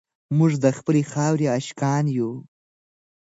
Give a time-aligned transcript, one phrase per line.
[0.37, 2.31] موږ د خپلې خاورې عاشقان یو.